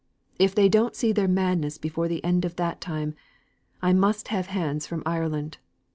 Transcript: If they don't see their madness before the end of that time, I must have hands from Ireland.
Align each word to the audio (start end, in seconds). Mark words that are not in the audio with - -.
If 0.39 0.55
they 0.55 0.67
don't 0.67 0.95
see 0.95 1.11
their 1.11 1.27
madness 1.27 1.77
before 1.77 2.07
the 2.07 2.23
end 2.25 2.43
of 2.43 2.55
that 2.55 2.81
time, 2.81 3.13
I 3.83 3.93
must 3.93 4.29
have 4.29 4.47
hands 4.47 4.87
from 4.87 5.03
Ireland. 5.05 5.59